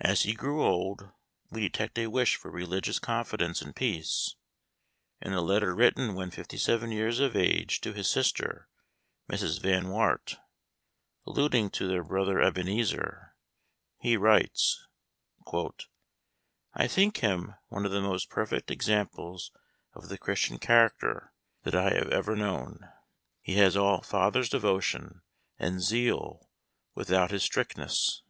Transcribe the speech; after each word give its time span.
As 0.00 0.22
he 0.22 0.32
grew 0.32 0.64
old 0.64 1.12
we 1.50 1.60
detect 1.60 1.98
a 1.98 2.06
wish 2.06 2.36
for 2.36 2.50
religious 2.50 2.98
confidence 2.98 3.60
and 3.60 3.76
peace. 3.76 4.36
In 5.20 5.34
a 5.34 5.42
letter 5.42 5.74
written 5.74 6.14
when 6.14 6.30
fifty 6.30 6.56
seven 6.56 6.90
years 6.90 7.20
of 7.20 7.36
age 7.36 7.82
to 7.82 7.92
his 7.92 8.08
sister, 8.08 8.70
Mrs. 9.30 9.60
Van 9.60 9.90
Wart, 9.90 10.38
alluding 11.26 11.68
to 11.72 11.86
their 11.86 12.02
brother 12.02 12.40
Ebenezer, 12.40 13.36
he 13.98 14.16
writes:" 14.16 14.86
I 16.72 16.88
think 16.88 17.18
him 17.18 17.54
one 17.68 17.84
of 17.84 17.92
the 17.92 18.00
most 18.00 18.30
perfect 18.30 18.70
examples 18.70 19.52
of 19.92 20.08
the 20.08 20.16
Christian 20.16 20.58
character 20.58 21.34
that 21.64 21.74
I 21.74 21.90
have 21.92 22.04
298 22.08 22.14
Memoir 22.14 22.54
of 22.54 22.62
Washington 22.64 22.72
Irving. 22.72 22.76
ever 22.86 22.96
known. 22.96 23.00
He 23.42 23.54
has 23.62 23.76
all 23.76 24.00
father's 24.00 24.48
devotion 24.48 25.20
and 25.58 25.82
zeal, 25.82 26.48
without 26.94 27.30
his 27.30 27.42
strictness. 27.42 28.22